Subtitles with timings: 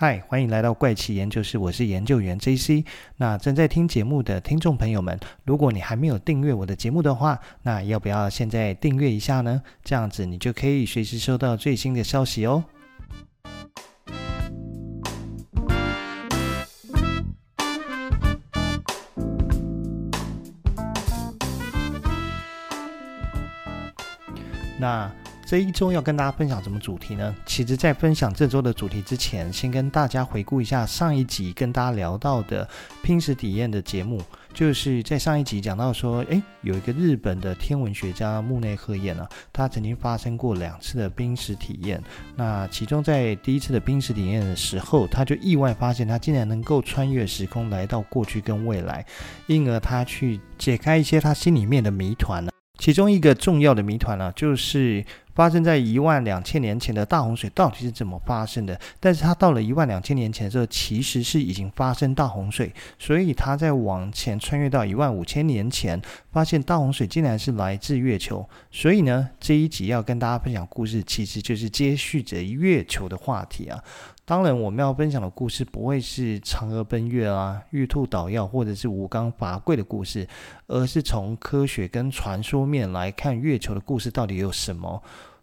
[0.00, 2.84] 嗨，欢迎来到怪奇研究室，我是研究员 JC。
[3.16, 9.60] 那正在听节目的听众朋友们，如果你还没有订阅我的节目的话，那要不要现在订阅一下呢？
[9.82, 12.62] 这样子你就可以随时收到最新的消息哦。
[25.48, 27.34] 这一周要跟大家分享什么主题呢？
[27.46, 32.68] 其实，在分享这周的主题之前，先跟大家回顾一下上一集跟大家聊到的
[33.02, 34.20] 濒死体验的节目。
[34.52, 41.98] 就是在上一集讲到说，诶，有一个日本的天文学家木内鹤彦啊，他曾经发生过两次的濒死体验。
[42.36, 49.02] 那其中在第一次的濒死体验的时候，他就意外发现他竟然能够穿越时空来到过去跟未来，
[49.46, 52.52] 因而他去解开一些他心里面的谜团呢。
[52.78, 55.04] 其中一个重要的谜团呢、就是。
[55.38, 58.76] 发生在一万两千年前的大洪水到底是怎么发生的？
[58.98, 68.44] 但是它到了一万两千年前的时候，其实是已经发生大洪水，所以他在往前穿越到一万五千年前，发现大洪水竟然是来自月球。
[68.72, 73.80] 所以呢，这一集要跟大家分享故事，其实就是接续着月球的话题啊。
[74.28, 80.28] 当然，我们要分享的故事不会是嫦娥奔月啊、玉兔捣药或者是吴刚伐桂的故事，
[80.66, 85.02] 而是从科学跟传说面来看月球的故事到底有什么。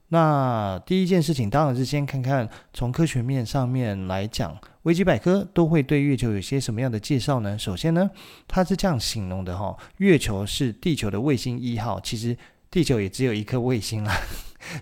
[0.09, 7.57] 那第一件事情当然是先看看从科学面上面来讲，维基百科都会对月球有些什么样的介绍呢？
[7.57, 8.11] 首先呢，
[8.47, 12.37] 它是这样形容的哈，月球是地球的卫星一号，其实
[12.69, 14.11] 地球也只有一颗卫星了，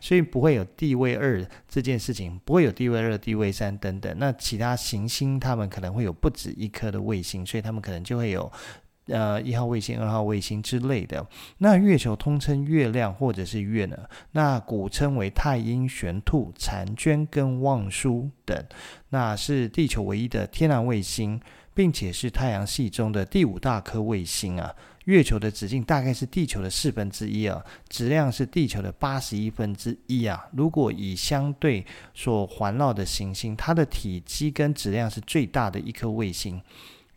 [0.02, 4.16] 所以不会有地位二这件事情，不会有地位二、地位三等等。
[4.18, 8.52] 那其他行星它们可能会有不止一颗的卫星，所以它们可能就会有。
[9.08, 11.28] 呃，一号卫星、二号卫星之类的。
[11.58, 13.98] 那月球通称月亮或者是月呢？
[14.32, 18.66] 那古称为太阴、玄兔、婵娟跟望舒等。
[19.10, 21.38] 那是地球唯一的天然卫星，
[21.74, 24.74] 并且是太阳系中的第五大颗卫星啊。
[25.06, 30.46] 月球的直径大概是地球的四分之一啊，质量是地球的八十一分之一啊。
[30.54, 36.62] 如果以相对所环绕的行星，它的体积跟质量是最大的一颗卫星。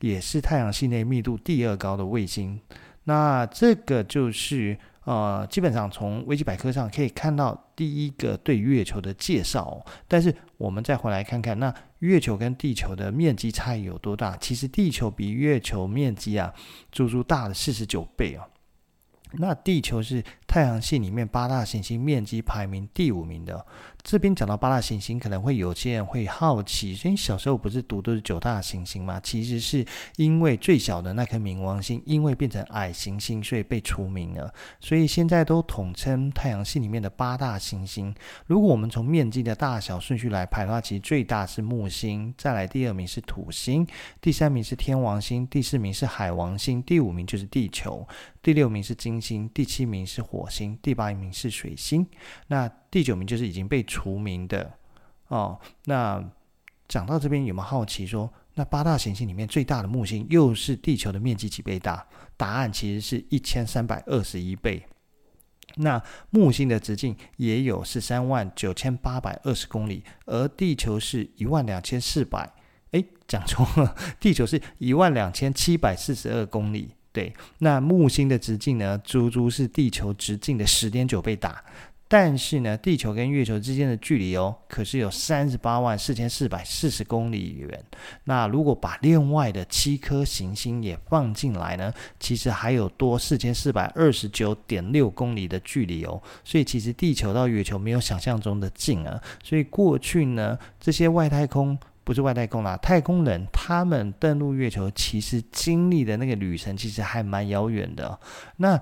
[0.00, 2.60] 也是太阳系内密度第二高的卫星，
[3.04, 9.82] 那这个就是呃，基本上从维基百科上可以看到第一个对月球的介绍。
[10.06, 14.36] 但是我们再回来看看，那月球跟地球的面积差异有多大？
[14.36, 16.52] 其实地球比月球面积啊，
[16.92, 18.42] 足足大了四十九倍哦。
[19.32, 23.66] 那地球是太阳系里面八大行星面积排名第五名的。
[24.06, 29.18] 这边讲到八大行星，可能会有些人会好奇，所以小时候不是读都是九大行星吗？
[29.20, 29.84] 其实是
[30.14, 34.54] 因为最小的那颗冥王星，因为变成矮行星，所以被除名了。
[34.78, 38.14] 所以现在都统称太阳系里面的八大行星。
[38.46, 43.84] 如果我们从面积的大小顺序来排的话，其实最大是木星，再来第二名是土星，
[44.20, 48.06] 第三名是天王星，第四名是海王星，第五名就是地球，
[48.40, 52.06] 第六名是金星，第七名是火星，第八名是水星。
[52.46, 54.70] 那第九名就是已经被除名的
[55.28, 55.58] 哦。
[55.86, 56.22] 那
[56.86, 62.06] 讲到这边，有没有好奇说，那八大行星里面最大的木星又是地球的面积几倍大？
[62.36, 64.86] 答案其实是一千三百二十一倍。
[65.76, 72.52] 那木星的直径也有十三万九千八百二十公里，而地球是一万两千四百，
[72.92, 76.90] 哎，讲错了， 地球是一万两千七百四十二公里。
[77.12, 81.64] 对，那木星的直径呢，足足是地球直径的十点九倍大。
[82.08, 87.84] 但是呢，地球跟月球之间的距离哦，可是有三十八万四千四百四十公里远。
[88.24, 96.22] 那如果把另外的七颗行星也放进来呢，其实还有多四千四百二十九点六公里的距离哦。
[96.44, 99.20] 所以其实地球到月球没有想象中的近啊。
[99.42, 108.16] 所以过去呢，这些外太空不是外太空啦，太空人他们登陆月球，其实经历的那个旅程其实还蛮遥远的。
[108.58, 108.80] 那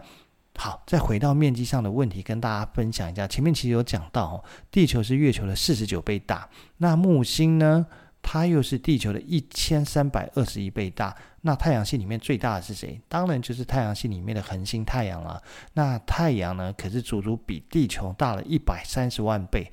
[0.57, 3.27] 好，再回到面积上的问题，跟大家分享一下。
[3.27, 6.49] 前面其实有讲到，地球是月球的四十九倍大，
[6.79, 7.87] 那木星呢，
[8.23, 11.15] 它又是地球的一千三百二十一倍大。
[11.43, 12.99] 那太阳系里面最大的是谁？
[13.09, 15.43] 当然就是太阳系里面的恒星太阳了。
[15.75, 19.71] 那太阳呢，可是足足比地球大了一百三十万倍，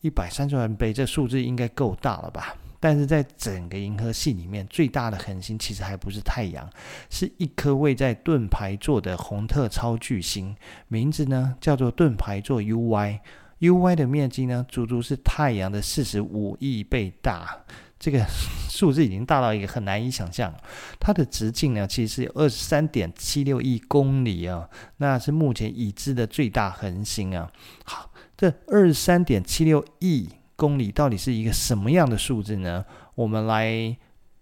[0.00, 2.56] 一百三十万倍，这数字应该够大了吧？
[2.78, 6.68] 但是在整个银河系里面，最大的恒星其实还不是太阳，
[7.10, 10.54] 是一颗位在盾牌座的红特超巨星，
[10.88, 13.20] 名字呢叫做盾牌座 UY。
[13.60, 17.58] UY 的面积呢，足足是太阳的四十五亿倍大，
[17.98, 18.22] 这个
[18.68, 20.54] 数字已经大到一个很难以想象。
[21.00, 24.68] 它的直径呢，其实是二十三点七六亿公里啊，
[24.98, 27.50] 那是目前已知的最大恒星啊。
[27.84, 30.28] 好，这二十三点七六亿。
[30.56, 32.84] 公里到底是一个什么样的数字呢？
[33.14, 33.96] 我们来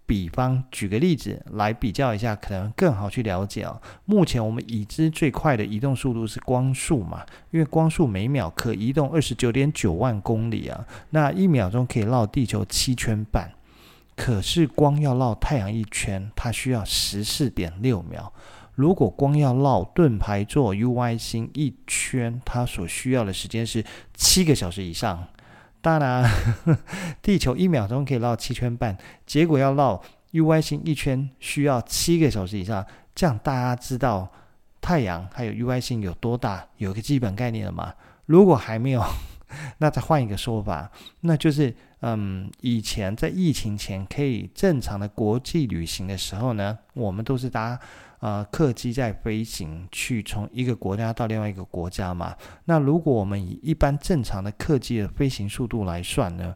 [0.05, 3.81] 比方举个例子来比较一下，可能更好去了解哦。
[4.05, 13.51] 目前我们已知最快的移动速度是光速嘛，因为光速每秒可移动二十九点九万公里啊，那一秒钟可以绕地球七圈半。
[14.15, 18.31] 可是光要绕太阳一圈，它需要十四点六秒。
[18.75, 23.83] 如果光要绕盾牌座 UY 星一圈，它所需要的时间是
[24.13, 25.27] 七个小时以上。
[25.85, 26.27] 当然，
[27.21, 28.97] 地球一秒钟可以绕七圈半，
[29.27, 30.01] 结果要绕
[30.31, 32.83] UY 星一圈需要七个小时以上。
[33.13, 34.27] 这样大家知道
[34.81, 37.93] 太阳还有 UY 星有多大，有个基本概念了吗？
[38.25, 39.03] 如果还没有，
[39.77, 40.89] 那再换一个说法，
[41.21, 41.75] 那就是。
[42.01, 47.79] 嗯，以前在疫情前可以正常的国际旅行的时候呢，我们都是搭
[48.25, 52.35] 呃客机在飞行，去从一个国家到另外一个国家嘛。
[52.63, 56.55] 那如果我们以一般正常的客机的飞行速度来算呢，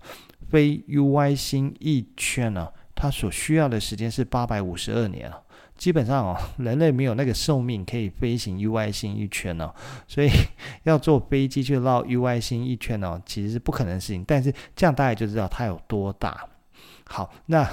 [0.49, 5.31] 飞 UY 星一圈呢，它所需要的时间是八百五十二年。
[5.77, 9.71] 基本上哦，人类没有那个寿命可以飞行 UY 星一圈哦，
[10.07, 10.27] 所以
[10.83, 14.25] 要坐飞机去绕 UY 星一圈哦，其实是不可能的事情。
[14.27, 16.48] 但是这样大家就知道它有多大。
[17.11, 17.67] 好，那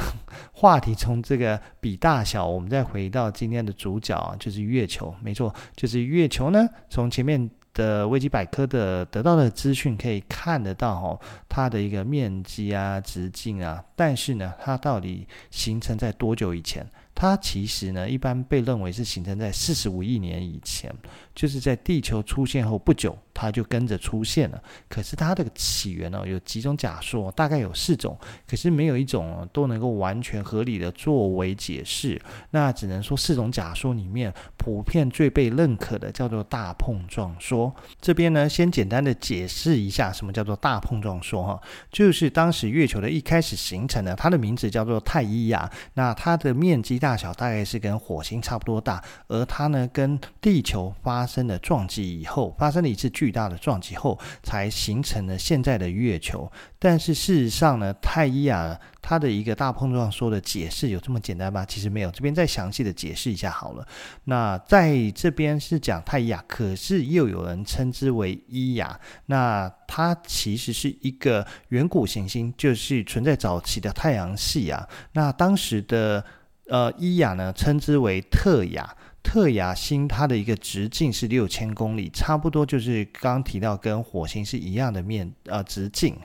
[0.50, 5.14] 话题从这个比大小，我们再回到今天的主角啊，就是月球。
[5.22, 6.66] 没错，就是月球呢。
[6.88, 16.86] 从前面的维基百科的得到的资讯可以看得到哦，它的一个面积啊、直径啊，但是呢，它到底形成在多久以前？
[17.14, 20.90] 它其实呢，一般被认为是形成在四十五亿年以前，
[21.34, 24.60] 就是在地球出现后不久，它就跟着出现了。
[24.88, 28.18] 可是它的起源呢，有几种假说，大概有四种，
[28.48, 32.20] 可是没有一种都能够完全合理的作为解释。
[32.50, 37.72] 那只能说四种假说里面，普遍最被认可的叫做大碰撞说。
[38.00, 41.60] 这边呢，先简单的解释一下什么叫做大碰撞说哈，
[41.92, 46.96] 就是当时月球的一开始形成的，它的名字叫做太一亚，那它的面积。
[46.98, 56.49] 大小大概是跟火星差不多大，而它呢，跟地球发生了撞击以后，发生了一次巨巨大的撞击后，才形成了现在的月球。
[56.78, 61.67] 但是事实上呢，太伊亚它的一个大碰撞说的解释有这么简单吗？
[61.67, 63.84] 其实没有，这边再详细的解释一下好了。
[64.26, 74.88] 那在这边是讲太伊亚，可是又有人称之为伊亚，那它其实是一个远古行星，就是存在早期的太阳系啊。
[75.14, 76.25] 那当时的。
[76.69, 78.93] 呃，伊亚呢，称之为特亚，
[79.26, 86.17] 特雅星，它的一个直径是六千公里，差不多就是刚刚提到跟火星是一样的面呃直径。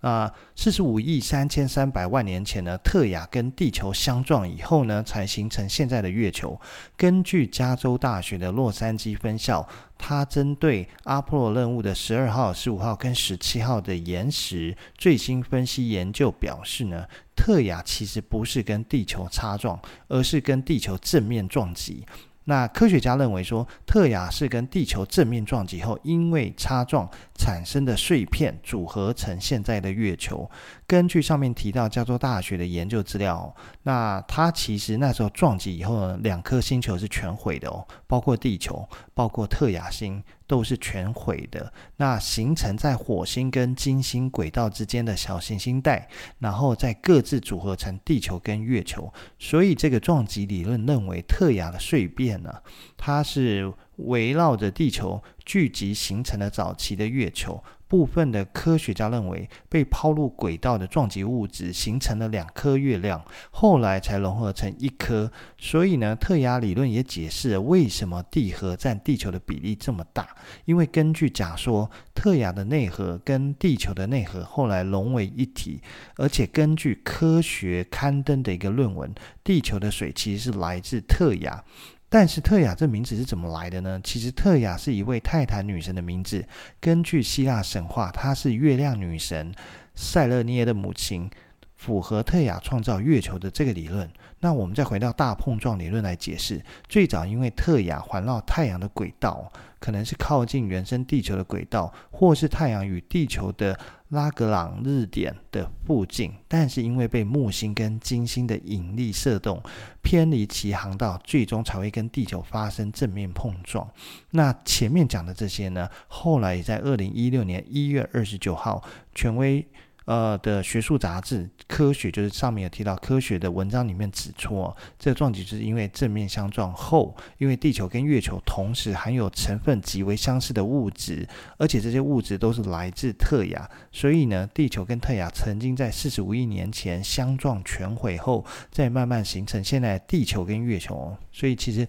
[0.00, 6.58] 啊，四十五亿三千三百万年前呢，特雅跟地球相撞以后呢，才形成现在的月球。
[6.96, 9.68] 根据加州大学的洛杉矶分校，
[9.98, 17.04] 它针对阿波罗任务的十二号、十五号跟十七号的岩石最新分析研究表示呢。
[17.36, 19.78] 特雅其实不是跟地球擦撞，
[20.08, 22.06] 而是跟地球正面撞击。
[22.48, 30.48] 那科学家认为说，特雅是跟地球正面撞击后，因为擦撞产生的碎片组合成现在的月球。
[30.86, 33.52] 根据上面提到加州大学的研究资料，
[33.82, 41.72] 那它其实那时候撞击以后呢，两颗星球是全毁的哦，包括地球，包括特雅星都是全毁的。
[41.96, 46.08] 那形成在火星跟金星轨道之间的小行星带，
[46.38, 49.12] 然后再各自组合成地球跟月球。
[49.38, 52.52] 所以这个撞击理论认为，特亚的碎片呢，
[52.96, 57.62] 它是围绕着地球聚集形成了早期的月球。
[57.88, 65.30] 部分的科学家认为，被抛入轨道的撞击物质形成了两颗月亮，后来才融合成一颗。
[65.56, 70.28] 所以呢，特亚理论也解释了为什么地核占地球的比例这么大。
[70.64, 75.80] 因为根据假说，特亚的内核跟地球的内核后来融为一体，
[76.16, 79.14] 而且根据科学刊登的一个论文，
[79.44, 81.64] 地球的水其实是来自特亚。
[82.08, 84.00] 但是特雅这名字是怎么来的呢？
[84.02, 86.46] 其实特雅是一位泰坦女神的名字。
[86.80, 89.52] 根据希腊神话，她是月亮女神
[89.94, 91.28] 塞勒涅的母亲，
[91.76, 94.10] 符合特亚创造月球的这个理论。
[94.40, 103.78] 那我们再回到大碰撞理论来解释，最早因为特亚环绕太阳的轨道可能是靠近原生地球的轨道，或是太阳与地球的
[104.10, 109.60] 拉格朗日点的附近，但是因为被木星跟金星的引力射动，
[110.02, 113.88] 偏离其航道，最终才会跟地球发生正面碰撞。
[114.30, 118.82] 那前面讲的这些呢，后来也在二零一六年一月二十九号，
[119.14, 119.66] 权威。
[120.06, 141.86] 呃的学术杂志，科学就是上面有提到科学的文章里面指出，这个撞击就是因为正面相撞后，因为地球跟月球同时含有成分极为相似的物质，而且这些物质都是来自特雅，所以呢，地球跟特雅曾经在四十五亿年前相撞全毁后，再慢慢形成现在地球跟月球，所以其实。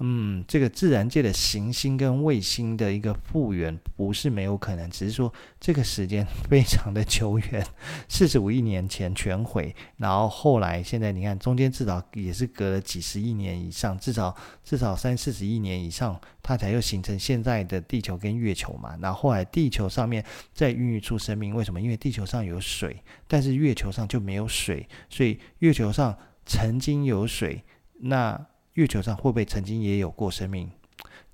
[0.00, 7.66] 嗯，这个自然界的行星跟卫星的一个复原不是没有可能，只是说这个时间 非常的久远，
[8.08, 18.96] 四十五亿年前全毁，然后后来现在你看中间至少也是隔了几十亿年以上，至少至少三四十亿年以上，它才又形成现在的地球跟月球嘛。
[19.02, 20.24] 然后后来地球上面
[20.54, 21.80] 再孕育出生命，为什么？
[21.80, 27.64] 因为地球上有水，但是月球上就没有水，所以月球上曾经有水，
[28.00, 28.46] 那。
[28.78, 30.70] 月球上会不会曾经也有过生命？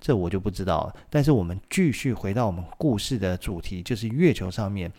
[0.01, 0.95] 这我就不知道了。
[1.11, 4.91] 但是我们继续回到我们故事的主题，就是月球上面。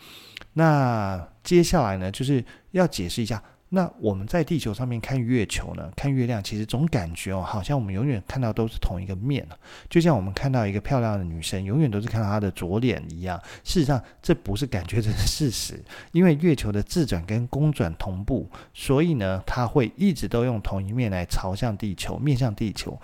[0.52, 3.42] 那接下来呢，就是要解释一下。
[3.68, 9.46] 那我们在地球上面看月球呢，看月亮，其实总感觉哦，好像我们永远看到都是同一个面，
[9.90, 13.36] 就像我们看到一个漂亮的女生，永远都是看到她的左脸一样。
[13.64, 15.84] 事实上，这不是感觉，这是事实。
[16.12, 22.96] 因为月球的自转跟公转同步，所以呢，它会一直都用同一面来朝向地球，面向地球。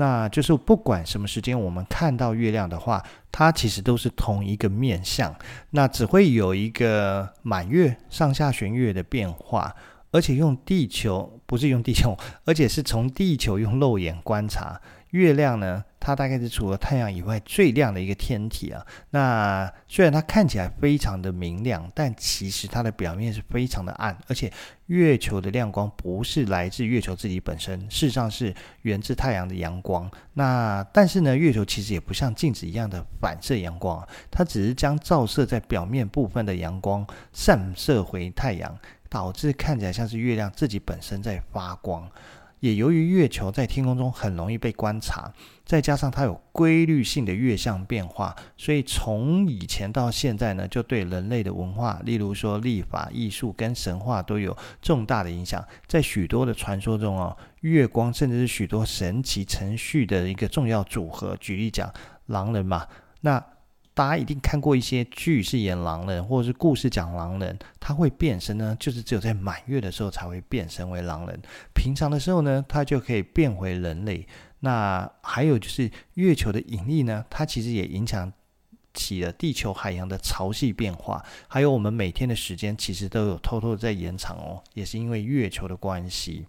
[0.00, 5.34] 那就是不管什么时间我们看到月亮的话，它其实都是同一个面相，
[5.72, 9.76] 那只会有一个满月、上下弦月的变化。
[10.12, 12.16] 而且用地球，不是用地球，
[12.46, 18.84] 而且是从地球用肉眼观察月亮呢，它大概是除了太阳以外最亮的一个天体啊。
[19.10, 24.16] 那虽然它看起来非常的明亮，但其实它的表面是非常的暗。
[24.28, 24.52] 而且
[24.86, 30.10] 月球的亮光不是来自月球自己本身，事实上是源自太阳的阳光。
[30.34, 38.78] 那但是呢，月球其实也不像镜子一样的反射阳光，它只是将照射在表面部分的阳光散射回太阳。
[39.10, 42.08] 导致看起来像是月亮自己本身在发光，
[42.60, 45.32] 也由于月球在天空中很容易被观察，
[45.64, 55.64] 再加上它有规律性的月相变化，所以从以前到现在呢，就对人类的文化，例如说历法、艺术跟神话都有重大的影响。
[55.86, 61.36] 在许多的传说中哦，月光甚至是许多神奇程序的一个重要组合。
[61.38, 61.92] 举例讲，
[62.26, 62.86] 狼人嘛，
[63.22, 63.44] 那。
[64.00, 71.38] 大家一定看过一些剧，是演狼人，或者是故事讲狼人，他会变身呢，就是只有在满月的时候才会变身为狼人，
[71.74, 74.26] 平常的时候呢，他就可以变回人类。
[74.60, 78.32] 那还有就是月球的引力呢，它其实也影响
[78.94, 86.46] 起了地球海洋的潮汐变化，还有我们每天的时间其实都有偷偷的在延长哦，也是因为月球的关系。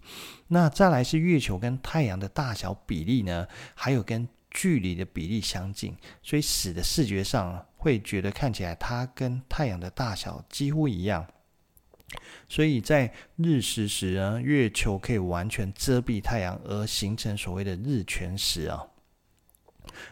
[0.48, 11.26] 那再来是月球跟太阳的大小比例呢，还有跟距离的比例相近，所以使得视觉上会觉得看起来它跟太阳的大小几乎一样。
[12.48, 18.86] 所以在日食时呢，月球可以完全遮蔽太阳，而形成所谓的日全食啊。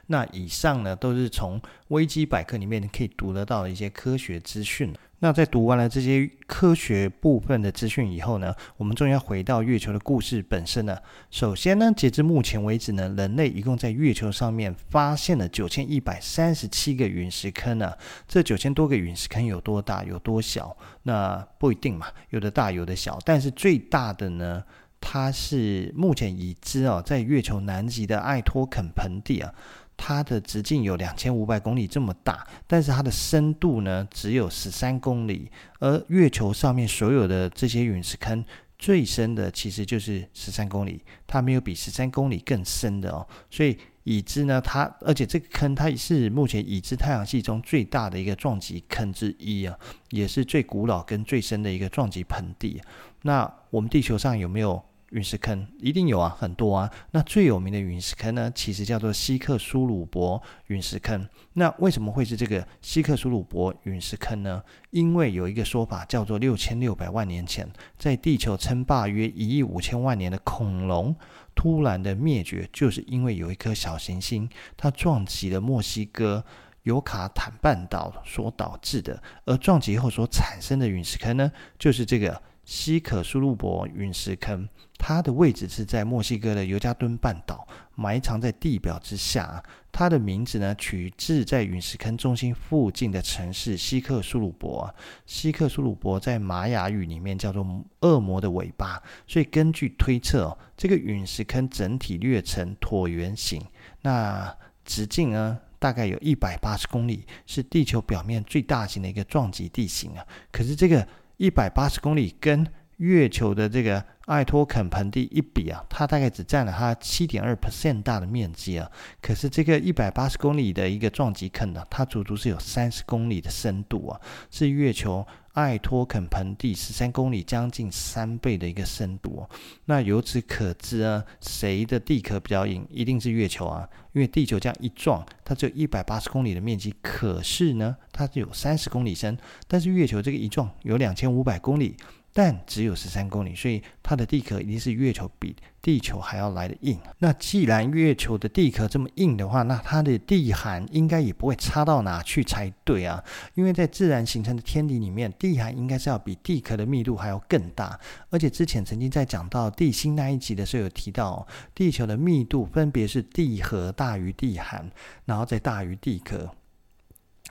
[0.06, 4.94] 那以上呢，都是从维基百科里面可以读得到的一些科学资讯。
[5.22, 11.02] 那在读完了这些科学部分的资讯以后呢，我们终于要回到月球的故事本身了。
[11.30, 17.92] 首先呢，截至目前为止呢，人类一共在月球上面发现了九千一百三十七个陨石坑呢。
[18.26, 20.74] 这九千多个陨石坑有多大，有多小？
[21.02, 23.18] 那不一定嘛，有的大，有的小。
[23.22, 24.64] 但是最大的呢，
[25.02, 29.52] 它是目前已知哦，在月球南极的艾托肯盆地啊。
[30.02, 35.50] 它的直径有两千五百公里这么大，但是它的深度呢，只有十三公里。
[35.78, 38.42] 而月球上面所有的这些陨石坑
[38.78, 43.26] 最深的其实就是十三公里，它没有比十三公里更深的哦。
[43.50, 49.78] 所以已知呢，它而且这个坑它是目前已知太阳系中最大的一个撞击坑之一啊，
[50.08, 52.80] 也是最古老跟最深的一个撞击盆地。
[53.22, 54.82] 那我们地球上有没有？
[55.10, 56.90] 陨石坑一定有啊，很多啊。
[57.10, 61.28] 那最有名的陨石坑呢，其实叫做西克苏鲁伯陨石坑。
[61.54, 64.62] 那为什么会是这个西克苏鲁伯陨石坑呢？
[64.90, 71.14] 因为有一个说法叫做六千六百万年前，在地球称霸约一亿五千万年的恐龙
[71.54, 76.44] 突然的灭绝，就是因为有一颗小行星它撞击了墨西哥
[76.84, 79.20] 尤卡坦半岛所导致的。
[79.44, 84.68] 而撞击后所产生的陨石坑呢，就是这个西克苏鲁伯陨石坑。
[85.10, 89.60] 它的位置是在墨西哥的尤加敦半岛，埋藏在地表之下。
[89.90, 94.94] 它的名字呢，取自在陨石坑中心附近的城市西克苏鲁伯。
[95.26, 97.66] 西克苏鲁伯在玛雅语里面叫做
[98.02, 103.60] “恶魔的尾巴”，所以根据推测，这个陨石坑整体略呈椭圆形，
[104.02, 110.24] 那直径呢，大概有一百八十公里，是地球表面最大型的一个撞击地形啊。
[110.52, 111.04] 可是这个
[111.36, 112.64] 一百八十公里跟
[113.00, 118.90] 月球的这个艾托肯盆地一比啊，它大概只占了它七点二 percent 大的面积啊。
[119.22, 129.48] 可是这个一百八十公里的一个撞击坑呢，它足足是有三十公里的深度啊，是月球艾托肯盆地十三公里将近三倍的一个深度。
[129.86, 132.86] 那由此可知啊，谁的地壳比较硬？
[132.90, 139.38] 一定是月球啊，因为地球这样一撞，它只有一百八十公里的面积，可是呢，它只有三十公里深。
[139.66, 141.96] 但是月球这个一撞有两千五百公里。
[142.32, 146.98] 但只有十三公里，所以它的地壳一定是月球比地球还要来得硬。
[147.18, 153.22] 那既然月球的地壳这么硬的话，那它的地寒应该也不会差到哪去才对啊。
[153.54, 157.98] 因为在自然形成的天体里面，地寒应该是要比地壳的密度还要更大。
[158.30, 164.88] 而且之前曾经在讲到地心那一集的时候有提到，地球的密度分别是地核大于地寒，
[165.24, 166.54] 然后再大于地壳。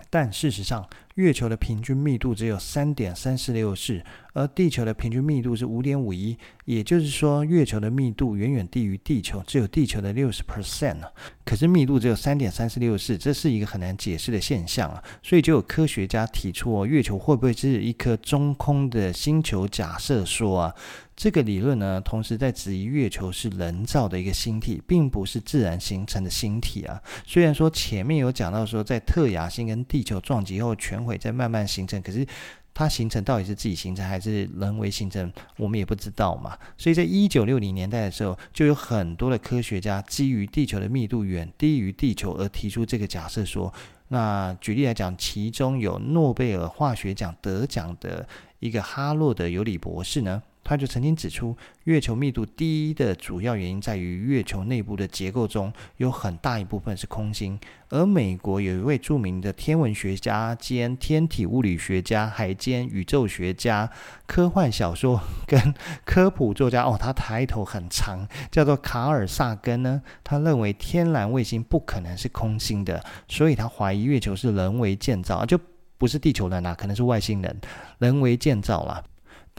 [0.09, 0.87] 但事实上，
[1.19, 11.01] 月球的平均密度只有三点三四六四，而地球的平均密度是五点五一，也就是说，月球的密度远远低于地球，只有地球的六十 percent。
[11.43, 15.03] 可是密度只有三点三四六四，这是一个很难解释的现象啊。
[15.21, 20.73] 所以就有科学家提出哦，月球会不会是一颗中空的星球假设说啊？
[21.17, 27.01] 这个理论呢，同时在质疑月球是人造的一个星体，并不是自然形成的星体啊。
[27.25, 32.25] 虽然说前面有讲到说，在特亚星跟地球撞击后全会在慢慢形成，可是
[32.73, 36.55] 它形成到底是自己形成还是人为形成，我们也不知道嘛。
[36.77, 43.73] 所以在一九六零年代的时候，就有很多的科学家基于地球的密度远低于地球而提出这个假设说，
[44.09, 48.27] 那举例来讲，其中有诺贝尔化学奖得奖的
[48.59, 50.43] 一个哈洛德·尤里博士呢。
[50.69, 57.59] 他就曾经指出，月球密度低的主要原因在于月球内部的结构中有很大一部分是空心。
[57.89, 63.89] 而美国有一位著名的天文学家兼天体物理学家，还兼宇宙学家、
[64.27, 65.73] 科幻小说跟
[66.05, 69.99] 科普作家哦，他抬头很长，叫做卡尔萨根呢。
[70.23, 75.59] 他认为天然卫星不可能是空心的，所以他怀疑月球是人为建造，就
[75.97, 77.59] 不是地球人啊，可能是外星人
[77.97, 79.03] 人为建造啦。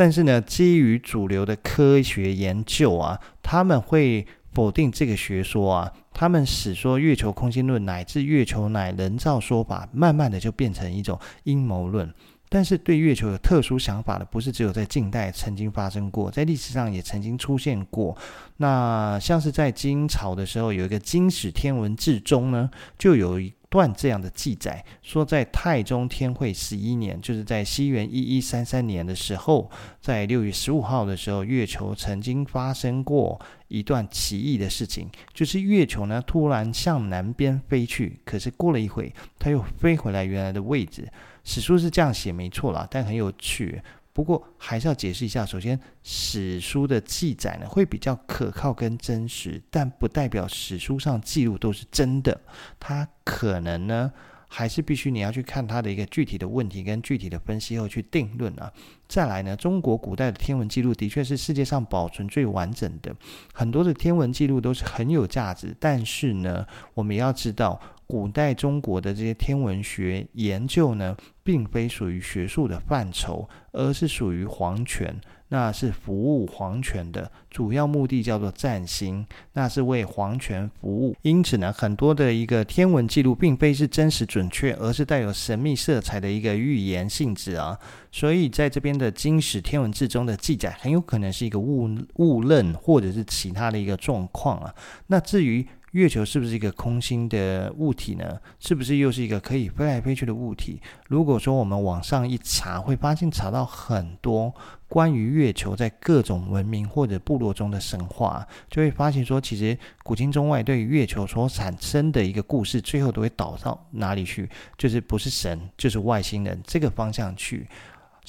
[0.00, 5.92] 但是呢，基于主流的科学研究啊，他们会否定这个学说啊。
[6.14, 12.10] 他们使说月球空心论乃至月球乃人造说法，慢慢的就变成一种阴谋论。
[12.48, 18.16] 但是对月球有特殊想法的，不是只有在近代曾经发生过，在历史上也曾经出现过。
[18.56, 23.52] 那像是在金朝的时候，有一个《金史天文志》中呢，就有一。
[23.70, 41.08] 段这样的记载说，在太宗天会十一年，就是在西元一一三三年的时候，在六月十五号的时候，月球曾经发生过一段奇异的事情，就是月球呢突然向南边飞去，可是过了一会，它又飞回来原来的位置。
[41.44, 43.80] 史书是这样写，没错啦，但很有趣。
[44.12, 52.40] 不过还是要解释一下，首先史书的记载呢会比较可靠跟真实，但不代表史书上记录都是真的，
[52.78, 54.12] 它可能呢
[54.48, 58.72] 还是必须你要去看它的一个具体的问题跟具体的分析后去定论啊。
[59.06, 63.14] 再来呢，中国古代的天文记录的确是世界上保存最完整的，
[63.54, 67.80] 很多的天文记录都是很有价值，但是呢，我们也要知道。
[68.10, 75.14] 古代中国的这些天文学研究呢，并非属于学术的范畴，而是属于皇权，
[75.46, 81.14] 那是服务皇权的，主要目的叫做占星，那是为皇权服务。
[81.22, 87.78] 因此呢，很多的一个天文记录，并非是真实准确，而是带有神秘色彩的一个预言性质啊。
[88.10, 94.74] 所以在这边的《金史天文志》中的记载，很有可能是一个误误认，或者是其他的一个状况啊。
[95.06, 98.38] 那至于，月球是不是一个空心的物体呢？
[98.58, 100.80] 是不是又是一个可以飞来飞去的物体？
[101.08, 104.54] 如果说我们往上一查，会发现查到很多
[104.86, 114.48] 关于月球在各种文明或者部落中的神话，就会发现说，其实古今中外对于月球所产生的一个故事，最后都会导到哪里去？
[114.78, 117.66] 就是不是神，就是外星人这个方向去。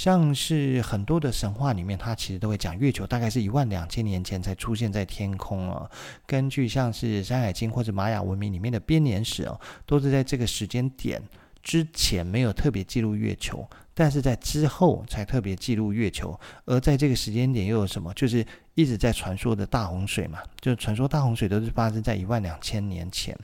[0.01, 5.87] 像是很多的神话里面，它其实都会讲月球大概是一万两千年前才出现在天空啊。
[6.25, 11.21] 根据像是《山海经》或者玛雅文明里面的编年史哦，都是在这个时间点
[11.61, 16.35] 之前没有特别记录月球，但是在之后才特别记录月球。
[16.65, 18.11] 而在这个时间点又有什么？
[18.15, 23.37] 就是一直在传说的大洪水嘛，就传说大洪水都是发生在一万两千年前。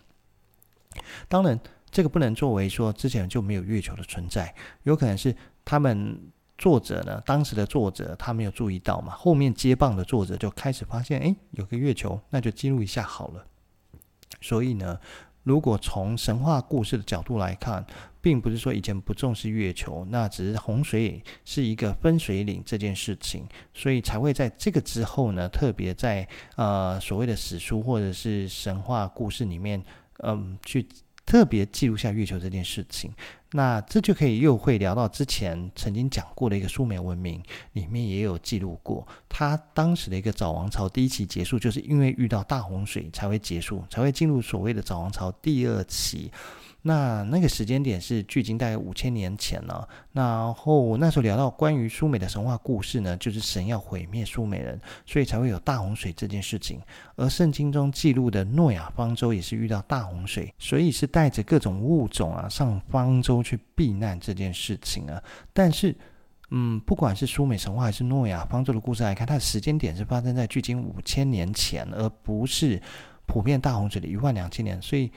[1.27, 1.59] 当然，
[1.91, 6.19] 这个不能作为说之前就没有月球的存在，有可能是他们。
[6.57, 13.45] 作者呢，当时的作者他没有注意到嘛，后面接棒的作者就开始发现，哎，有个月球，那就记录一下好了。
[14.41, 14.99] 所以呢，
[15.43, 17.85] 如果从神话故事的角度来看，
[18.21, 29.81] 并不是说以前不重视月球，那只是洪水是一个分水岭这件事情，所以才会在这个之后呢，特别在呃所谓的史书或者是神话故事里面，
[30.23, 30.85] 嗯，去
[31.25, 33.13] 特别记录下月球这件事情。
[33.51, 37.41] 那这就可以又会聊到之前曾经讲过的一个苏美文明，
[37.73, 46.31] 里面也有记录过，他当时的一个早王朝第一期结束，就是因为遇到大洪水才会结束，才会进入所谓的早王朝第二期。
[46.87, 49.85] 那那个时间点是距今大概五千年前了。
[50.13, 56.81] 然后那时候聊到关于苏美的神话故事呢，就是神要毁灭苏美人，所以才会有大洪水这件事情。
[57.17, 65.21] 而圣经中记录的诺亚方舟也是遇到大洪水，所以是带着各种物种啊上方舟去避难这件事情啊。
[65.51, 65.93] 但是，
[66.51, 72.81] 嗯，不管是苏美神话还是诺亚方舟的故事来看，它的时间点是发生在距今五千年前，而不是
[73.25, 75.11] 普遍大洪水的一万两千年，所以。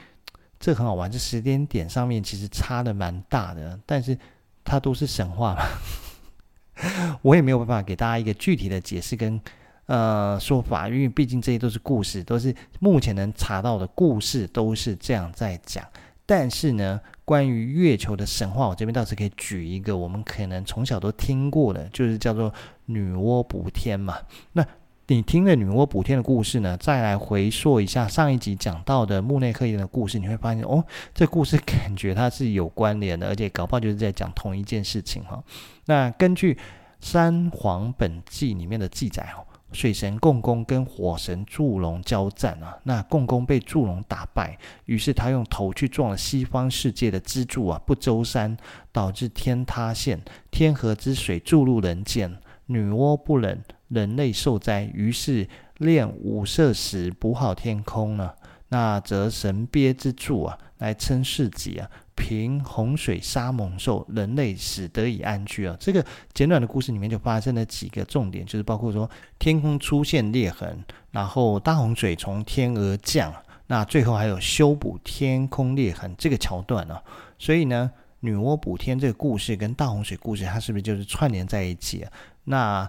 [0.61, 4.17] 这很好玩，这时间点上面其实差的蛮大的，但是
[4.63, 9.41] 它都是神话嘛， 我也没有办法给大家一个具体的解释跟
[9.87, 15.83] 呃说法，因为毕竟这些都是故事，都是目前能查到的故事都是这样在讲。
[16.27, 22.53] 但是呢，关于月球的神话，我这边倒是可以举一个我们可能从小都听过的，就是叫做
[22.85, 24.17] 女娲补天嘛。
[24.53, 24.65] 那
[25.11, 35.43] 你听了女娲补天的故事呢，再来回溯一下上一集讲到的木内克彦的故事，你会发现哦，这故事感觉它是有关联的，而且搞不好就是在讲同一件事情哈。
[35.87, 36.55] 那根据
[37.01, 39.43] 《三皇本纪》里面的记载哦，
[39.73, 48.57] 水神共工跟火神祝融交战啊，那共工被祝融打败，于是他用头去撞了西方世界的支柱啊，不周山，
[48.93, 50.21] 导致天塌陷，
[50.53, 53.61] 天河之水注入人间，女娲不忍。
[53.91, 58.35] 人类受灾，于是炼五色石补好天空了。
[58.73, 65.77] 那则神鳖之柱啊，来称世己啊，凭洪水杀猛兽，人类使得以安居啊。
[65.81, 73.35] 这个简短的故事里面就发生了几个重点，就是包括说天空出现裂痕，然后大洪水从天而降，
[73.67, 77.03] 那最后还有修补天空裂痕这个桥段呢、啊。
[77.41, 82.13] 所以呢，女娲补天这个故事跟大洪水故事，它是不是就是串联在一起啊？
[82.45, 82.89] 那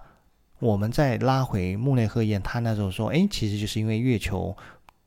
[0.61, 4.55] 我们再拉回木内鹤彦，他那时候说，哎，其实就是因为月球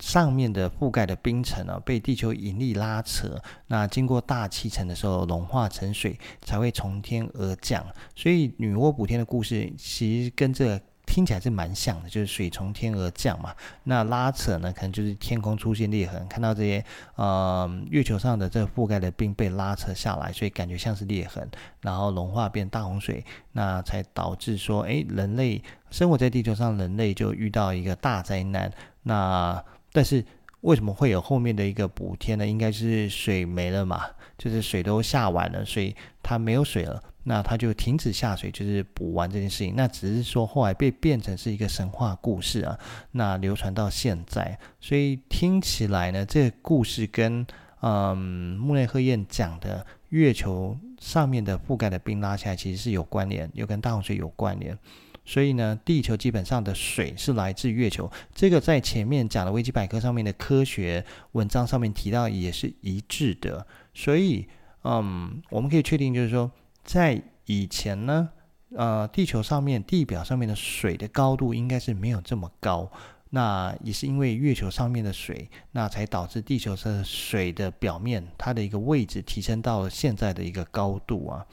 [0.01, 7.87] 上面的覆盖的冰层啊，被地球引力拉扯，那经过大气层的时候融化成水，才会从天而降。
[8.15, 10.79] 所以女娲补天的故事，其实跟这。
[11.15, 13.55] 听起来是蛮像的，就是水从天而降嘛。
[13.85, 21.49] 那拉扯呢，可能就是天空出现裂痕，看到这些呃月球上的这覆盖的冰被拉扯下来，所以感觉像是裂痕，
[21.83, 28.73] 然后融化变大洪水，那才导致说，哎，人类生活在地球上，人类就遇到一个大灾难。
[29.05, 30.25] 那但是
[30.63, 32.45] 为什么会有后面的一个补天呢？
[32.45, 34.03] 应该是水没了嘛，
[34.37, 37.01] 就是水都下完了，所以它没有水了。
[37.27, 39.75] 那他就停止下水，就是补完这件事情。
[39.75, 42.79] 那只是说后来被变成是一个神话故事啊，
[43.13, 47.47] 那流传到现在，所以听起来呢，这个故事跟
[47.81, 48.17] 嗯
[48.59, 54.79] 木内鹤彦讲的月球上面的覆盖的冰拉起来，其实是有关联，又跟大洪水有关联。
[55.25, 63.67] 所以呢，地球基本上的水是来自月球，这个在前面讲的维基百科上面的科学文章上面提到也是一致的。
[63.95, 64.47] 所以
[64.83, 66.51] 嗯，我们可以确定就是说。
[66.85, 68.29] 在以前呢，
[68.77, 72.91] 呃，地球上面地表上面的水的高度应该是没有这么高，
[73.31, 81.47] 那也是因为月球上面的水，那才导致地球的水的表面它的一个位置提升到了现在的一个高度啊。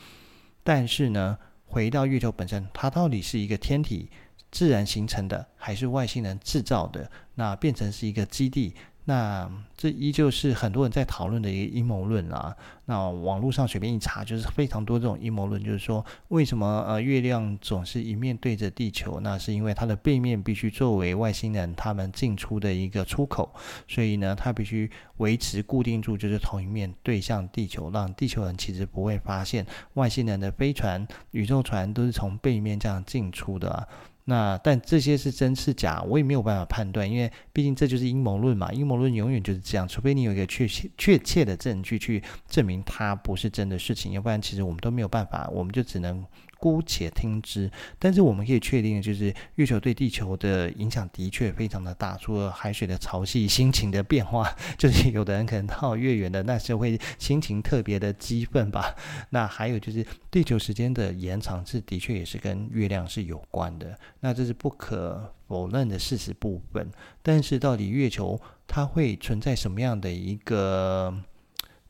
[0.64, 4.10] 但是呢，回到月球本身，它到底是一个天体
[4.52, 7.10] 自然形成的，还是外星人制造的？
[7.36, 8.76] 那变成是一个基地？
[9.06, 12.56] 那这依旧是很多人在讨论的一个阴谋论啦。
[12.86, 19.20] 那网络上随便一查，就是非常多这种阴谋论，就是说为什么呃月亮总是一面对着地球？
[19.22, 23.54] 那是因为它的背面必须作为外星人他们进出的一个出口，
[23.88, 33.88] 所以呢，它必须维持固定住，就是同一面对向地球，让地球人其实不会发现外星人的飞船、宇宙船都是从背面这样进出的啊。
[34.32, 38.72] 那但这些是真是假，我也没有办法判断，因为毕竟这就是阴谋论嘛。
[38.72, 46.26] 阴谋论永远就是这样，除非你有一个确切确切的证据去证明它不是真的事情，要不然其实我们都没有办法，我们就只能
[46.62, 47.70] 姑且听之。
[47.98, 52.16] 但是我们可以确定的就是，月球对地球的影响的确非常的大。
[52.18, 54.48] 除了海水的潮汐、心情的变化，
[54.78, 58.96] 就是有的人可能到月圆的那时候会心情特别的激愤吧。
[59.32, 63.98] 那还有就是地球时间的延长，是的确也是跟月亮是有关的。
[64.20, 66.88] 那这是不可否认的事实部分。
[67.24, 71.14] 但是到底月球它会存在什么样的一个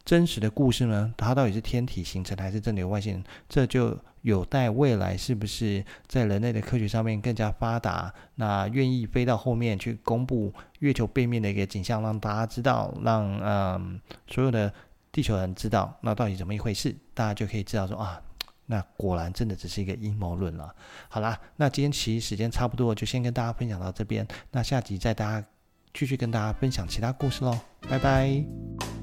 [0.03, 1.13] 真实的故事呢？
[1.15, 3.23] 它到底是天体形成还是真的有外星人？
[3.47, 14.71] 这就有待未来是不是在人类的科学上面更加发达，那愿意飞到后面去公布月球背面的一个景象，让大家知道，让嗯所有的
[15.11, 16.95] 地球人知道，那到底怎么一回事？
[17.13, 18.21] 大家就可以知道说啊，
[18.65, 20.73] 那果然真的只是一个阴谋论了。
[21.09, 25.47] 好啦，那今天其实时间差不多，就先跟大家分享到这边，那下集再大家
[25.93, 27.57] 继续跟大家分享其他故事喽，
[27.89, 29.00] 拜拜。